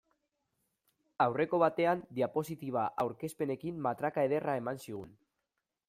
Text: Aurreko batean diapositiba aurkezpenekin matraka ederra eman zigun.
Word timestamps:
Aurreko 1.25 1.59
batean 1.63 2.01
diapositiba 2.21 2.87
aurkezpenekin 3.05 3.81
matraka 3.89 4.25
ederra 4.31 4.61
eman 4.63 4.83
zigun. 4.89 5.15